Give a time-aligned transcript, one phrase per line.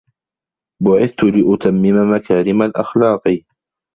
[0.83, 3.43] بُعِثْتُ لِأُتَمِّمَ مَكَارِمَ الْأَخْلَاقِ